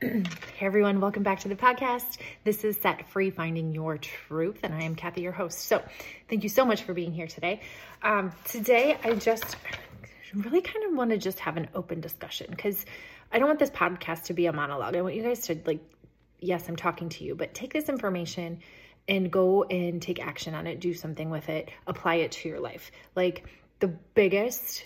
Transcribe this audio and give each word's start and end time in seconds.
hey 0.00 0.22
everyone, 0.60 1.00
welcome 1.00 1.24
back 1.24 1.40
to 1.40 1.48
the 1.48 1.56
podcast. 1.56 2.18
This 2.44 2.62
is 2.62 2.76
Set 2.76 3.10
Free 3.10 3.30
Finding 3.30 3.72
Your 3.72 3.98
Truth, 3.98 4.60
and 4.62 4.72
I 4.72 4.84
am 4.84 4.94
Kathy, 4.94 5.22
your 5.22 5.32
host. 5.32 5.58
So, 5.58 5.82
thank 6.28 6.44
you 6.44 6.48
so 6.48 6.64
much 6.64 6.84
for 6.84 6.94
being 6.94 7.12
here 7.12 7.26
today. 7.26 7.62
Um, 8.00 8.30
today, 8.44 8.96
I 9.02 9.14
just 9.14 9.56
really 10.32 10.60
kind 10.60 10.84
of 10.84 10.96
want 10.96 11.10
to 11.10 11.18
just 11.18 11.40
have 11.40 11.56
an 11.56 11.66
open 11.74 12.00
discussion 12.00 12.46
because 12.48 12.86
I 13.32 13.40
don't 13.40 13.48
want 13.48 13.58
this 13.58 13.70
podcast 13.70 14.26
to 14.26 14.34
be 14.34 14.46
a 14.46 14.52
monologue. 14.52 14.94
I 14.94 15.02
want 15.02 15.16
you 15.16 15.24
guys 15.24 15.40
to, 15.48 15.58
like, 15.66 15.80
yes, 16.38 16.68
I'm 16.68 16.76
talking 16.76 17.08
to 17.08 17.24
you, 17.24 17.34
but 17.34 17.52
take 17.52 17.72
this 17.72 17.88
information 17.88 18.60
and 19.08 19.32
go 19.32 19.64
and 19.64 20.00
take 20.00 20.24
action 20.24 20.54
on 20.54 20.68
it, 20.68 20.78
do 20.78 20.94
something 20.94 21.28
with 21.28 21.48
it, 21.48 21.72
apply 21.88 22.16
it 22.16 22.30
to 22.32 22.48
your 22.48 22.60
life. 22.60 22.92
Like, 23.16 23.46
the 23.80 23.88
biggest 23.88 24.84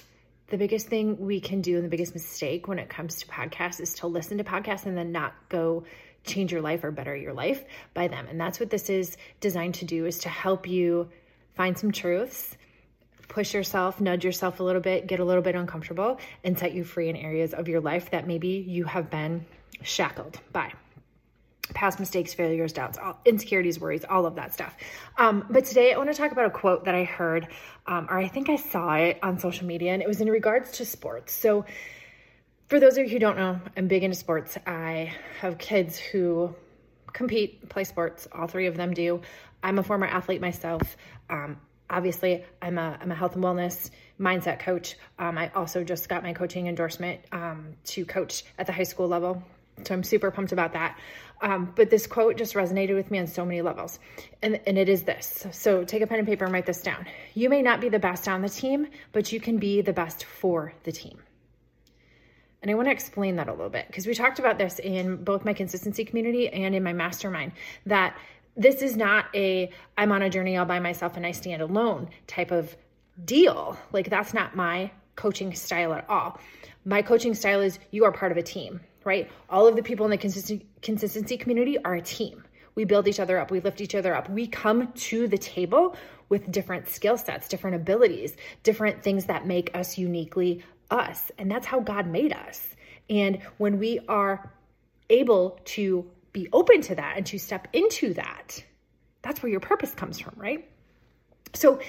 the 0.53 0.59
biggest 0.59 0.87
thing 0.87 1.19
we 1.19 1.41
can 1.41 1.63
do 1.63 1.77
and 1.77 1.85
the 1.85 1.89
biggest 1.89 2.13
mistake 2.13 2.69
when 2.69 2.79
it 2.79 2.91
comes 2.91 3.17
to 3.17 3.27
podcasts 3.27 3.81
is 3.81 3.95
to 3.95 4.07
listen 4.07 4.37
to 4.37 4.45
podcasts 4.45 4.85
and 4.85 4.99
then 4.99 5.11
not 5.11 5.33
go 5.49 5.83
change 6.25 6.53
your 6.53 6.61
life 6.61 6.85
or 6.85 6.91
better 6.91 7.17
your 7.17 7.33
life 7.33 7.65
by 7.95 8.07
them. 8.07 8.27
And 8.29 8.39
that's 8.39 8.61
what 8.61 8.69
this 8.69 8.91
is 8.91 9.17
designed 9.41 9.77
to 9.77 9.87
do 9.87 10.05
is 10.05 10.19
to 10.21 10.29
help 10.29 10.69
you 10.69 11.09
find 11.55 11.77
some 11.77 11.91
truths, 11.91 12.55
push 13.29 13.55
yourself, 13.55 13.99
nudge 13.99 14.27
yourself 14.27 14.61
a 14.61 14.63
little 14.63 14.83
bit, 14.83 15.07
get 15.07 15.21
a 15.21 15.25
little 15.25 15.43
bit 15.43 15.55
uncomfortable 15.55 16.21
and 16.45 16.59
set 16.59 16.75
you 16.75 16.85
free 16.85 17.09
in 17.09 17.17
areas 17.17 17.55
of 17.55 17.67
your 17.67 17.81
life 17.81 18.11
that 18.11 18.27
maybe 18.27 18.49
you 18.49 18.85
have 18.85 19.09
been 19.09 19.47
shackled 19.83 20.39
by 20.53 20.71
past 21.73 22.01
mistakes, 22.01 22.35
failures, 22.35 22.73
doubts, 22.73 22.99
all, 22.99 23.19
insecurities, 23.25 23.81
worries, 23.81 24.05
all 24.09 24.27
of 24.27 24.37
that 24.37 24.55
stuff. 24.55 24.77
Um, 25.17 25.47
but 25.51 25.65
today 25.65 25.93
I 25.93 25.99
want 25.99 26.11
to 26.11 26.17
talk 26.17 26.33
about 26.33 26.47
a 26.47 26.51
quote 26.51 26.85
that 26.85 26.95
I 26.95 27.05
heard, 27.05 27.49
um, 27.87 28.07
or 28.11 28.19
I 28.19 28.29
think 28.29 28.49
I 28.49 28.57
saw 28.57 28.95
it 28.95 29.19
on 29.23 29.39
social 29.39 29.67
media, 29.67 29.93
and 29.93 30.03
it 30.03 30.09
was 30.09 30.21
in 30.21 30.29
regards 30.29 30.73
to 30.73 30.85
sports. 30.85 31.33
So, 31.33 31.65
for 32.69 32.81
those 32.81 32.97
of 32.97 33.05
you 33.05 33.11
who 33.11 33.19
don't 33.19 33.37
know, 33.37 33.61
I'm 33.77 33.87
big 33.87 34.03
into 34.03 34.17
sports. 34.17 34.57
I 34.67 35.13
have 35.41 35.59
kids 35.59 35.99
who 35.99 36.55
compete, 37.13 37.69
play 37.69 37.85
sports. 37.85 38.27
All 38.33 38.47
three 38.47 38.67
of 38.67 38.77
them 38.77 38.95
do. 38.95 39.21
I'm 39.63 39.79
a 39.79 39.83
former 39.83 40.07
athlete 40.07 40.41
myself. 40.41 40.97
Um, 41.29 41.61
obviously, 41.89 42.45
I'm 42.61 42.79
a, 42.79 42.99
I'm 43.01 43.11
a 43.11 43.15
health 43.15 43.35
and 43.35 43.45
wellness 43.45 43.91
mindset 44.19 44.61
coach. 44.61 44.97
Um, 45.19 45.37
I 45.39 45.51
also 45.55 45.85
just 45.85 46.09
got 46.09 46.23
my 46.23 46.33
coaching 46.33 46.67
endorsement 46.67 47.21
um, 47.33 47.75
to 47.87 48.05
coach 48.05 48.45
at 48.59 48.67
the 48.67 48.73
high 48.73 48.83
school 48.85 49.09
level. 49.09 49.43
So 49.85 49.95
I'm 49.95 50.03
super 50.03 50.31
pumped 50.31 50.53
about 50.53 50.75
that. 50.75 50.99
Um, 51.43 51.73
but 51.75 51.91
this 51.91 52.07
quote 52.07 52.37
just 52.37 52.55
resonated 52.55 52.95
with 52.95 53.11
me 53.11 53.19
on 53.19 53.27
so 53.27 53.45
many 53.45 53.63
levels. 53.63 53.99
And, 54.43 54.61
and 54.67 54.79
it 54.79 54.89
is 54.89 55.03
this. 55.03 55.45
So 55.51 55.85
take 55.85 56.01
a 56.01 56.07
pen 56.07 56.21
and 56.21 56.27
paper 56.27 56.45
and 56.45 56.55
write 56.55 56.67
this 56.67 56.81
down. 56.81 57.05
You 57.35 57.49
may 57.49 57.63
not 57.63 57.81
be 57.81 57.89
the 57.89 57.99
best 57.99 58.29
on 58.29 58.43
the 58.43 58.49
team, 58.49 58.87
but 59.11 59.33
you 59.33 59.41
can 59.41 59.59
be 59.59 59.81
the 59.81 59.93
best 59.93 60.25
for 60.25 60.73
the 60.85 60.93
team. 60.93 61.19
And 62.63 62.71
I 62.71 62.75
want 62.75 62.87
to 62.87 62.93
explain 62.93 63.37
that 63.37 63.49
a 63.49 63.51
little 63.51 63.69
bit 63.69 63.89
because 63.89 64.07
we 64.07 64.15
talked 64.15 64.39
about 64.39 64.57
this 64.57 64.79
in 64.79 65.17
both 65.25 65.45
my 65.45 65.53
consistency 65.53 66.05
community 66.05 66.49
and 66.49 66.77
in 66.77 66.83
my 66.85 66.93
mastermind 66.93 67.53
that 67.87 68.17
this 68.57 68.83
is 68.83 68.97
not 68.97 69.27
a 69.35 69.71
I'm 69.99 70.13
on 70.13 70.23
a 70.23 70.31
journey 70.31 70.57
all 70.57 70.65
by 70.65 70.79
myself 70.79 71.17
and 71.17 71.27
I 71.27 71.33
stand 71.33 71.61
alone 71.61 72.09
type 72.29 72.53
of 72.53 72.77
deal. 73.25 73.77
Like 73.93 74.09
that's 74.11 74.33
not 74.33 74.55
my 74.55 74.93
coaching 75.17 75.55
style 75.55 75.93
at 75.93 76.09
all. 76.09 76.41
My 76.85 77.03
coaching 77.03 77.35
style 77.35 77.61
is 77.61 77.79
you 77.91 78.05
are 78.05 78.13
part 78.13 78.33
of 78.33 78.39
a 78.39 78.43
team 78.43 78.81
right? 79.05 79.31
All 79.51 79.67
of 79.67 79.77
the 79.77 79.83
people 79.83 80.05
in 80.07 80.11
the 80.11 80.19
consistency, 80.19 80.67
consistency 80.81 81.37
community 81.37 81.79
are 81.83 81.95
a 81.95 82.03
team. 82.03 82.45
We 82.75 82.85
build 82.85 83.07
each 83.07 83.21
other 83.21 83.39
up, 83.39 83.51
we 83.51 83.61
lift 83.61 83.81
each 83.81 83.95
other 83.95 84.15
up. 84.15 84.31
We 84.31 84.47
come 84.47 84.93
to 84.93 85.29
the 85.29 85.39
table 85.39 85.97
with 86.29 86.51
different 86.51 86.89
skill 86.89 87.19
sets, 87.19 87.49
different 87.49 87.77
abilities, 87.77 88.37
different 88.63 89.03
things 89.03 89.27
that 89.27 89.47
make 89.47 89.77
us 89.77 89.99
uniquely 89.99 90.65
us. 90.91 91.31
And 91.37 91.51
that's 91.51 91.67
how 91.67 91.81
God 91.81 92.07
made 92.07 92.33
us. 92.33 92.67
And 93.11 93.43
when 93.59 93.79
we 93.79 94.01
are 94.09 94.51
able 95.11 95.61
to 95.65 96.11
be 96.33 96.49
open 96.53 96.81
to 96.83 96.95
that 96.95 97.19
and 97.19 97.27
to 97.27 97.39
step 97.39 97.69
into 97.75 98.15
that, 98.15 98.65
that's 99.21 99.43
where 99.43 99.51
your 99.51 99.61
purpose 99.61 99.93
comes 99.93 100.19
from, 100.19 100.33
right? 100.37 100.67
So, 101.53 101.81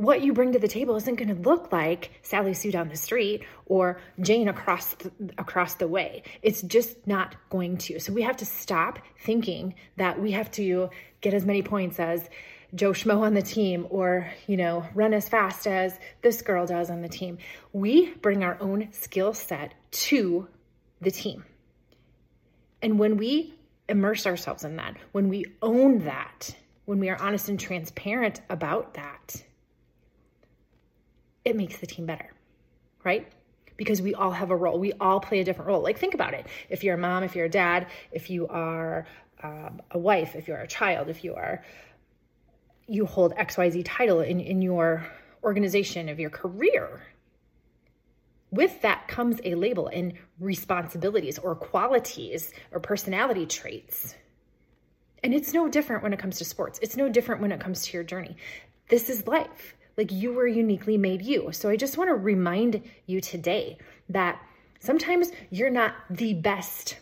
what 0.00 0.22
you 0.22 0.32
bring 0.32 0.52
to 0.52 0.58
the 0.58 0.66
table 0.66 0.96
isn't 0.96 1.16
going 1.16 1.28
to 1.28 1.42
look 1.42 1.70
like 1.72 2.10
Sally 2.22 2.54
Sue 2.54 2.72
down 2.72 2.88
the 2.88 2.96
street 2.96 3.44
or 3.66 4.00
Jane 4.18 4.48
across 4.48 4.94
the, 4.94 5.12
across 5.36 5.74
the 5.74 5.86
way. 5.86 6.22
It's 6.40 6.62
just 6.62 7.06
not 7.06 7.36
going 7.50 7.76
to. 7.78 8.00
So 8.00 8.14
we 8.14 8.22
have 8.22 8.38
to 8.38 8.46
stop 8.46 8.98
thinking 9.22 9.74
that 9.98 10.18
we 10.18 10.32
have 10.32 10.50
to 10.52 10.88
get 11.20 11.34
as 11.34 11.44
many 11.44 11.62
points 11.62 12.00
as 12.00 12.26
Joe 12.74 12.92
Schmo 12.92 13.20
on 13.20 13.34
the 13.34 13.42
team 13.42 13.86
or, 13.90 14.32
you 14.46 14.56
know, 14.56 14.86
run 14.94 15.12
as 15.12 15.28
fast 15.28 15.66
as 15.66 15.98
this 16.22 16.40
girl 16.40 16.64
does 16.64 16.88
on 16.88 17.02
the 17.02 17.08
team. 17.08 17.36
We 17.74 18.14
bring 18.14 18.42
our 18.42 18.56
own 18.58 18.92
skill 18.92 19.34
set 19.34 19.74
to 19.90 20.48
the 21.02 21.10
team. 21.10 21.44
And 22.80 22.98
when 22.98 23.18
we 23.18 23.52
immerse 23.86 24.26
ourselves 24.26 24.64
in 24.64 24.76
that, 24.76 24.96
when 25.12 25.28
we 25.28 25.44
own 25.60 26.04
that, 26.04 26.56
when 26.86 27.00
we 27.00 27.10
are 27.10 27.20
honest 27.20 27.50
and 27.50 27.60
transparent 27.60 28.40
about 28.48 28.94
that, 28.94 29.42
it 31.44 31.56
makes 31.56 31.78
the 31.78 31.86
team 31.86 32.06
better, 32.06 32.32
right? 33.04 33.30
Because 33.76 34.02
we 34.02 34.14
all 34.14 34.30
have 34.30 34.50
a 34.50 34.56
role. 34.56 34.78
We 34.78 34.92
all 34.94 35.20
play 35.20 35.40
a 35.40 35.44
different 35.44 35.68
role. 35.68 35.82
Like, 35.82 35.98
think 35.98 36.14
about 36.14 36.34
it. 36.34 36.46
If 36.68 36.84
you're 36.84 36.94
a 36.94 36.98
mom, 36.98 37.22
if 37.24 37.34
you're 37.34 37.46
a 37.46 37.50
dad, 37.50 37.86
if 38.12 38.28
you 38.28 38.46
are 38.48 39.06
um, 39.42 39.80
a 39.90 39.98
wife, 39.98 40.34
if 40.34 40.48
you're 40.48 40.58
a 40.58 40.66
child, 40.66 41.08
if 41.08 41.24
you 41.24 41.34
are, 41.34 41.64
you 42.86 43.06
hold 43.06 43.34
XYZ 43.36 43.82
title 43.86 44.20
in, 44.20 44.40
in 44.40 44.60
your 44.60 45.06
organization 45.42 46.08
of 46.08 46.20
your 46.20 46.30
career, 46.30 47.02
with 48.50 48.82
that 48.82 49.08
comes 49.08 49.40
a 49.44 49.54
label 49.54 49.86
and 49.86 50.14
responsibilities 50.40 51.38
or 51.38 51.54
qualities 51.54 52.52
or 52.72 52.80
personality 52.80 53.46
traits. 53.46 54.16
And 55.22 55.34
it's 55.34 55.52
no 55.52 55.68
different 55.68 56.02
when 56.02 56.12
it 56.12 56.18
comes 56.18 56.38
to 56.38 56.44
sports. 56.44 56.78
It's 56.82 56.96
no 56.96 57.08
different 57.08 57.40
when 57.40 57.52
it 57.52 57.60
comes 57.60 57.82
to 57.86 57.92
your 57.96 58.04
journey. 58.04 58.36
This 58.88 59.08
is 59.08 59.26
life. 59.26 59.76
Like 60.00 60.12
you 60.12 60.32
were 60.32 60.46
uniquely 60.46 60.96
made 60.96 61.20
you. 61.20 61.50
So 61.52 61.68
I 61.68 61.76
just 61.76 61.98
want 61.98 62.08
to 62.08 62.14
remind 62.14 62.82
you 63.04 63.20
today 63.20 63.76
that 64.08 64.40
sometimes 64.78 65.30
you're 65.50 65.68
not 65.68 65.94
the 66.08 66.32
best 66.32 66.96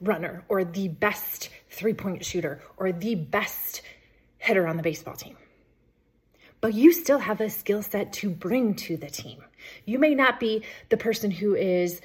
runner 0.00 0.44
or 0.48 0.62
the 0.62 0.86
best 0.86 1.50
three 1.70 1.92
point 1.92 2.24
shooter 2.24 2.62
or 2.76 2.92
the 2.92 3.16
best 3.16 3.82
hitter 4.38 4.68
on 4.68 4.76
the 4.76 4.84
baseball 4.84 5.16
team. 5.16 5.36
But 6.60 6.72
you 6.72 6.92
still 6.92 7.18
have 7.18 7.40
a 7.40 7.50
skill 7.50 7.82
set 7.82 8.12
to 8.12 8.30
bring 8.30 8.76
to 8.86 8.96
the 8.96 9.10
team. 9.10 9.42
You 9.86 9.98
may 9.98 10.14
not 10.14 10.38
be 10.38 10.62
the 10.88 10.96
person 10.96 11.32
who 11.32 11.56
is 11.56 12.00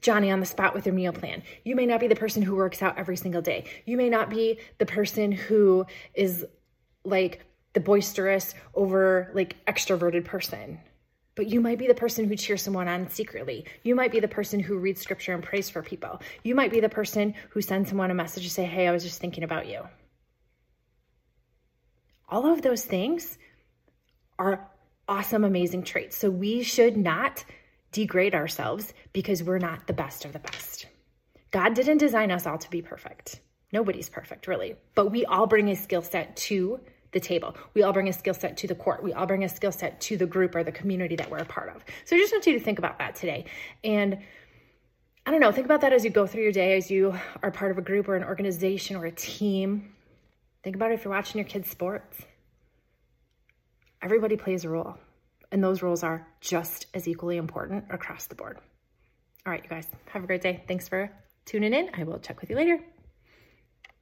Johnny 0.00 0.30
on 0.30 0.40
the 0.40 0.46
spot 0.46 0.72
with 0.72 0.84
their 0.84 0.94
meal 0.94 1.12
plan. 1.12 1.42
You 1.64 1.76
may 1.76 1.84
not 1.84 2.00
be 2.00 2.08
the 2.08 2.16
person 2.16 2.40
who 2.40 2.56
works 2.56 2.80
out 2.80 2.96
every 2.96 3.18
single 3.18 3.42
day. 3.42 3.66
You 3.84 3.98
may 3.98 4.08
not 4.08 4.30
be 4.30 4.58
the 4.78 4.86
person 4.86 5.32
who 5.32 5.84
is 6.14 6.46
like 7.04 7.44
the 7.74 7.80
boisterous, 7.80 8.54
over 8.74 9.30
like 9.34 9.56
extroverted 9.66 10.24
person. 10.24 10.80
But 11.34 11.48
you 11.48 11.60
might 11.60 11.78
be 11.78 11.88
the 11.88 11.94
person 11.94 12.28
who 12.28 12.36
cheers 12.36 12.62
someone 12.62 12.86
on 12.86 13.08
secretly. 13.08 13.66
You 13.82 13.94
might 13.96 14.12
be 14.12 14.20
the 14.20 14.28
person 14.28 14.60
who 14.60 14.78
reads 14.78 15.02
scripture 15.02 15.34
and 15.34 15.42
prays 15.42 15.68
for 15.68 15.82
people. 15.82 16.22
You 16.44 16.54
might 16.54 16.70
be 16.70 16.80
the 16.80 16.88
person 16.88 17.34
who 17.50 17.60
sends 17.60 17.88
someone 17.88 18.10
a 18.10 18.14
message 18.14 18.44
to 18.44 18.50
say, 18.50 18.64
Hey, 18.64 18.86
I 18.86 18.92
was 18.92 19.02
just 19.02 19.20
thinking 19.20 19.44
about 19.44 19.66
you. 19.66 19.82
All 22.28 22.46
of 22.46 22.62
those 22.62 22.84
things 22.84 23.36
are 24.38 24.70
awesome, 25.08 25.44
amazing 25.44 25.82
traits. 25.82 26.16
So 26.16 26.30
we 26.30 26.62
should 26.62 26.96
not 26.96 27.44
degrade 27.92 28.34
ourselves 28.34 28.92
because 29.12 29.42
we're 29.42 29.58
not 29.58 29.86
the 29.86 29.92
best 29.92 30.24
of 30.24 30.32
the 30.32 30.38
best. 30.38 30.86
God 31.50 31.74
didn't 31.74 31.98
design 31.98 32.30
us 32.30 32.46
all 32.46 32.58
to 32.58 32.70
be 32.70 32.82
perfect. 32.82 33.40
Nobody's 33.72 34.08
perfect, 34.08 34.46
really. 34.46 34.76
But 34.94 35.10
we 35.10 35.24
all 35.24 35.46
bring 35.46 35.68
a 35.68 35.76
skill 35.76 36.02
set 36.02 36.36
to 36.36 36.80
the 37.14 37.20
table. 37.20 37.56
We 37.72 37.82
all 37.82 37.94
bring 37.94 38.08
a 38.08 38.12
skill 38.12 38.34
set 38.34 38.58
to 38.58 38.66
the 38.66 38.74
court. 38.74 39.02
We 39.02 39.14
all 39.14 39.24
bring 39.24 39.44
a 39.44 39.48
skill 39.48 39.72
set 39.72 40.00
to 40.02 40.18
the 40.18 40.26
group 40.26 40.54
or 40.54 40.62
the 40.62 40.72
community 40.72 41.16
that 41.16 41.30
we're 41.30 41.38
a 41.38 41.44
part 41.46 41.74
of. 41.74 41.82
So 42.04 42.14
I 42.14 42.18
just 42.18 42.32
want 42.32 42.46
you 42.46 42.52
to 42.52 42.60
think 42.60 42.78
about 42.78 42.98
that 42.98 43.14
today. 43.14 43.46
And 43.82 44.18
I 45.26 45.30
don't 45.30 45.40
know, 45.40 45.50
think 45.52 45.64
about 45.64 45.80
that 45.80 45.94
as 45.94 46.04
you 46.04 46.10
go 46.10 46.26
through 46.26 46.42
your 46.42 46.52
day, 46.52 46.76
as 46.76 46.90
you 46.90 47.18
are 47.42 47.50
part 47.50 47.70
of 47.70 47.78
a 47.78 47.82
group 47.82 48.08
or 48.08 48.16
an 48.16 48.24
organization 48.24 48.96
or 48.96 49.06
a 49.06 49.10
team. 49.10 49.94
Think 50.62 50.76
about 50.76 50.90
it 50.90 50.94
if 50.94 51.04
you're 51.04 51.14
watching 51.14 51.38
your 51.38 51.48
kids' 51.48 51.70
sports. 51.70 52.18
Everybody 54.02 54.36
plays 54.36 54.64
a 54.64 54.68
role, 54.68 54.98
and 55.50 55.64
those 55.64 55.80
roles 55.80 56.02
are 56.02 56.26
just 56.42 56.86
as 56.92 57.08
equally 57.08 57.38
important 57.38 57.86
across 57.88 58.26
the 58.26 58.34
board. 58.34 58.58
All 59.46 59.50
right, 59.50 59.62
you 59.62 59.70
guys, 59.70 59.86
have 60.08 60.24
a 60.24 60.26
great 60.26 60.42
day. 60.42 60.62
Thanks 60.68 60.88
for 60.88 61.10
tuning 61.46 61.72
in. 61.72 61.90
I 61.94 62.04
will 62.04 62.18
check 62.18 62.42
with 62.42 62.50
you 62.50 62.56
later. 62.56 62.80